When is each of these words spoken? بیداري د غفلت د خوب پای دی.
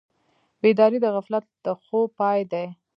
بیداري 0.61 0.97
د 1.01 1.05
غفلت 1.15 1.45
د 1.65 1.67
خوب 1.81 2.09
پای 2.19 2.41
دی. 2.51 2.67